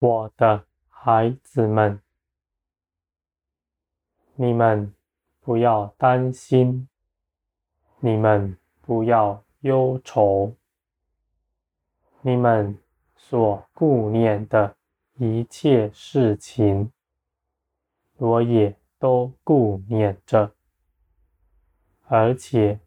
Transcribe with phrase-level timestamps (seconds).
[0.00, 2.00] 我的孩子们，
[4.34, 4.94] 你们
[5.40, 6.88] 不要担心，
[7.98, 10.54] 你们不要忧愁，
[12.22, 12.78] 你们
[13.14, 14.74] 所顾念的
[15.18, 16.90] 一切事情，
[18.16, 20.54] 我也都顾念着，
[22.06, 22.80] 而且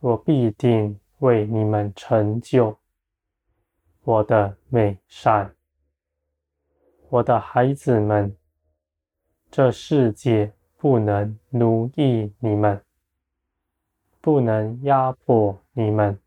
[0.00, 2.78] 我必定为你们成就
[4.02, 5.56] 我的美善。
[7.12, 8.34] 我的孩子们，
[9.50, 12.82] 这世界不能奴役你们，
[14.22, 16.18] 不能压迫你们，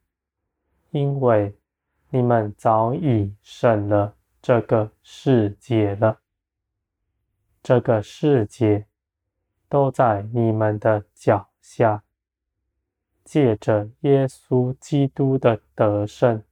[0.91, 1.55] 因为
[2.11, 6.19] 你们早已胜了这个世界了。
[7.63, 8.85] 这个世界
[9.67, 12.03] 都在你们的脚下，
[13.23, 16.43] 借着耶稣基督的得胜，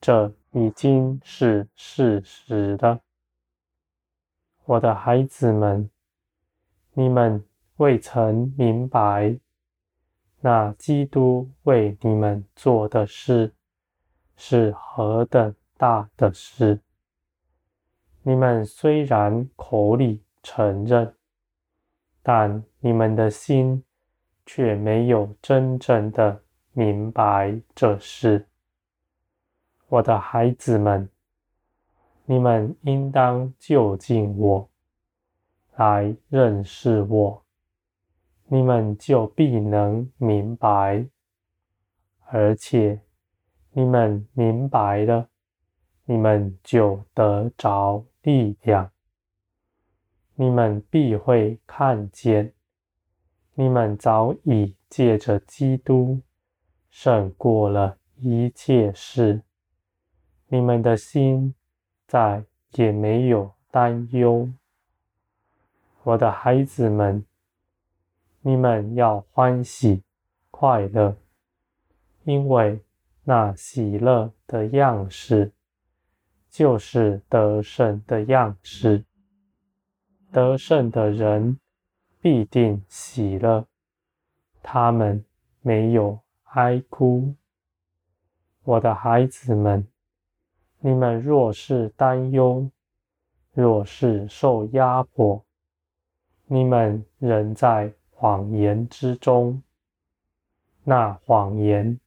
[0.00, 3.02] 这已经是事实了。
[4.66, 5.88] 我的孩子们，
[6.92, 7.44] 你们
[7.76, 9.38] 未曾明白，
[10.40, 13.54] 那基督为你们做的事
[14.36, 16.80] 是何等大的事。
[18.22, 21.14] 你们虽然口里承认，
[22.20, 23.84] 但你们的心
[24.44, 26.42] 却没有真正的
[26.72, 28.48] 明白这事。
[29.86, 31.08] 我的孩子们。
[32.28, 34.68] 你们应当就近我，
[35.76, 37.44] 来认识我，
[38.46, 41.06] 你们就必能明白。
[42.24, 43.00] 而且，
[43.70, 45.28] 你们明白了，
[46.04, 48.90] 你们就得着力量。
[50.34, 52.52] 你们必会看见，
[53.54, 56.20] 你们早已借着基督
[56.90, 59.42] 胜过了一切事。
[60.48, 61.54] 你们的心。
[62.06, 62.44] 再
[62.74, 64.48] 也没有担忧，
[66.04, 67.24] 我的孩子们，
[68.42, 70.04] 你们要欢喜
[70.52, 71.16] 快乐，
[72.22, 72.80] 因为
[73.24, 75.52] 那喜乐的样式，
[76.48, 79.04] 就是得胜的样式。
[80.30, 81.58] 得胜的人
[82.20, 83.66] 必定喜乐，
[84.62, 85.24] 他们
[85.60, 87.34] 没有哀哭。
[88.62, 89.88] 我的孩子们。
[90.86, 92.70] 你们若是担忧，
[93.52, 95.44] 若是受压迫，
[96.44, 99.60] 你们仍在谎言之中。
[100.84, 101.98] 那谎言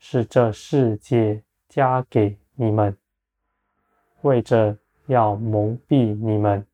[0.00, 2.98] 是这世界加给你们，
[4.22, 6.66] 为着要蒙蔽你们，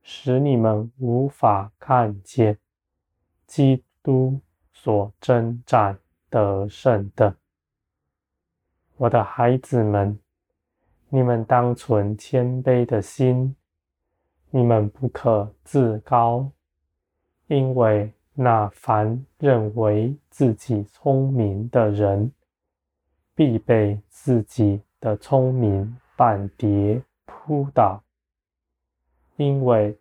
[0.00, 2.56] 使你们无法看见
[3.48, 4.40] 基督
[4.72, 5.98] 所征战
[6.30, 7.34] 得胜的。
[8.96, 10.16] 我的孩子们。
[11.10, 13.56] 你们当存谦卑的心，
[14.50, 16.50] 你们不可自高，
[17.46, 22.30] 因为那凡认为自己聪明的人，
[23.34, 28.02] 必被自己的聪明绊跌扑倒。
[29.36, 29.98] 因为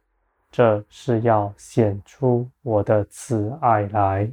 [0.51, 4.29] 这是要显出我的慈爱来，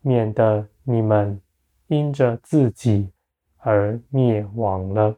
[0.00, 1.38] 免得你们
[1.88, 3.13] 因着自己。
[3.66, 5.16] 而灭亡了，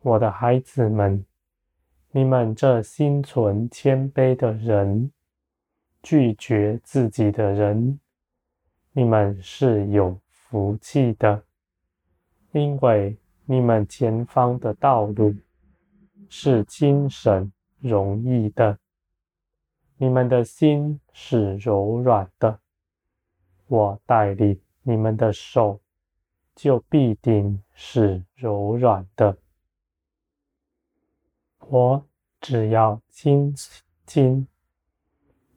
[0.00, 1.22] 我的孩子们，
[2.12, 5.12] 你们这心存谦卑的人，
[6.02, 8.00] 拒绝自己的人，
[8.92, 11.44] 你们是有福气的，
[12.52, 13.14] 因为
[13.44, 15.34] 你们前方的道路
[16.30, 18.78] 是精神容易的，
[19.98, 22.58] 你们的心是柔软的，
[23.66, 25.78] 我带领你们的手。
[26.54, 29.36] 就必定是柔软的。
[31.58, 32.06] 我
[32.40, 33.54] 只要轻
[34.06, 34.46] 轻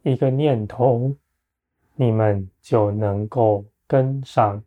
[0.03, 1.15] 一个念头，
[1.95, 4.63] 你们就能够跟上。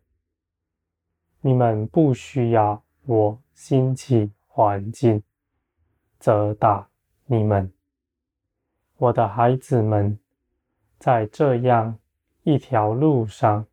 [1.41, 5.23] 你们不需要我兴起环境
[6.19, 6.87] 责打
[7.25, 7.73] 你们，
[8.97, 10.19] 我的孩子们，
[10.99, 11.97] 在这样
[12.43, 13.65] 一条路上。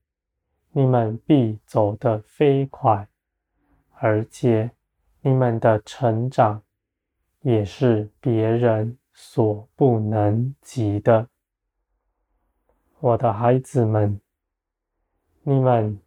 [0.79, 3.09] 你们必走得飞快，
[3.97, 4.71] 而且
[5.23, 6.63] 你们的成长
[7.41, 11.29] 也是别人所不能及的。
[13.01, 14.21] 我的孩子们，
[15.43, 15.99] 你们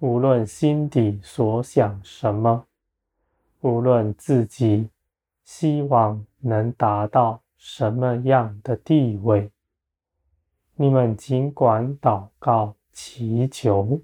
[0.00, 2.66] 无论心底所想什么，
[3.62, 4.90] 无论自己
[5.42, 9.50] 希望能达到什么样的地位，
[10.74, 14.02] 你们尽管祷告祈求。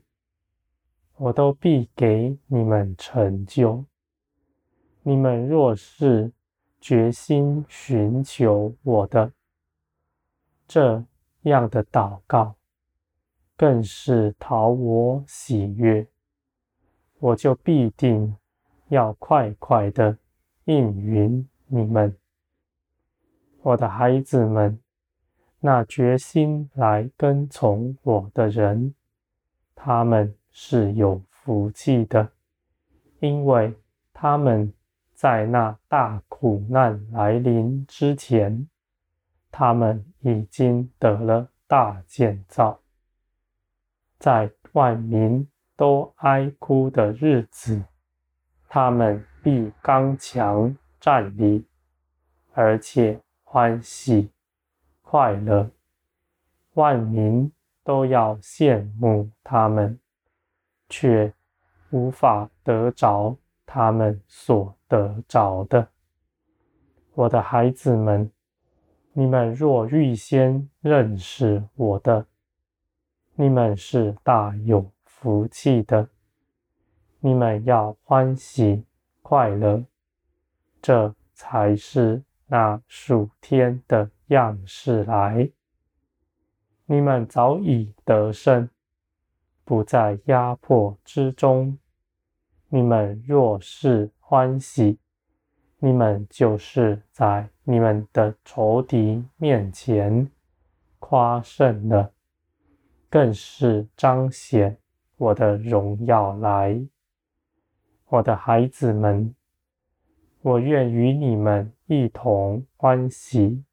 [1.16, 3.84] 我都必给你们成就。
[5.02, 6.32] 你们若是
[6.80, 9.32] 决心寻求我的，
[10.66, 11.04] 这
[11.42, 12.56] 样的祷告，
[13.56, 16.06] 更是讨我喜悦，
[17.18, 18.36] 我就必定
[18.88, 20.18] 要快快的
[20.64, 22.16] 应允你们，
[23.62, 24.80] 我的孩子们。
[25.60, 28.94] 那决心来跟从我的人，
[29.74, 32.30] 他们是有福气的，
[33.18, 33.74] 因为
[34.12, 34.72] 他们
[35.12, 38.68] 在那大苦难来临之前，
[39.50, 42.80] 他们已经得了大建造。
[44.18, 45.46] 在万民
[45.76, 47.82] 都哀哭的日子，
[48.68, 51.66] 他们必刚强站立，
[52.52, 54.30] 而且欢喜。
[55.02, 55.70] 快乐，
[56.74, 57.52] 万民
[57.84, 60.00] 都要羡慕他们，
[60.88, 61.32] 却
[61.90, 65.88] 无法得着他们所得着的。
[67.14, 68.30] 我的孩子们，
[69.12, 72.26] 你们若预先认识我的，
[73.34, 76.08] 你们是大有福气的。
[77.20, 78.84] 你们要欢喜
[79.22, 79.84] 快乐，
[80.82, 84.10] 这才是那属天的。
[84.28, 85.50] 样式来，
[86.86, 88.70] 你们早已得胜，
[89.64, 91.78] 不在压迫之中。
[92.68, 94.98] 你们若是欢喜，
[95.78, 100.30] 你们就是在你们的仇敌面前
[100.98, 102.12] 夸胜了，
[103.08, 104.76] 更是彰显
[105.16, 106.84] 我的荣耀来。
[108.08, 109.34] 我的孩子们，
[110.42, 113.64] 我愿与你们一同欢喜。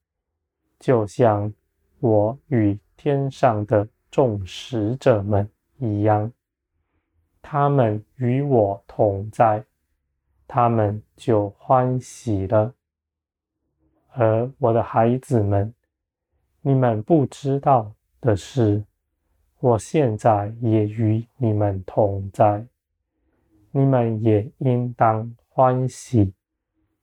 [0.80, 1.54] 就像
[2.00, 5.50] 我与天上的众使者们
[5.82, 6.32] 一样，
[7.42, 9.66] 他们与我同在，
[10.48, 12.74] 他们就欢喜了。
[14.14, 15.74] 而我的孩子们，
[16.62, 18.86] 你们不知道的是，
[19.60, 22.66] 我现在也与你们同在，
[23.72, 26.34] 你们也应当欢喜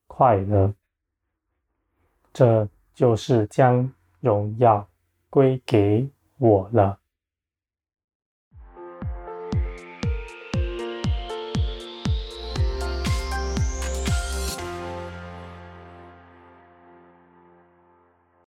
[0.07, 0.73] 快乐。
[2.33, 2.67] 这。
[2.99, 3.89] 就是将
[4.19, 4.85] 荣耀
[5.31, 6.99] 归给我了。